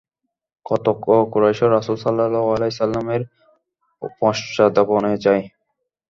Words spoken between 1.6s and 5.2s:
রাসূল সাল্লাল্লাহু আলাইহি ওয়াসাল্লাম-এর পশ্চাদ্ধাবনে